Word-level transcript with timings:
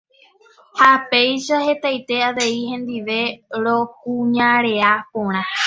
ha 0.79 0.91
péicha 1.11 1.55
hetaite 1.65 2.15
avei 2.29 2.57
hendive 2.71 3.19
rokuñarea 3.63 4.91
porã. 5.11 5.41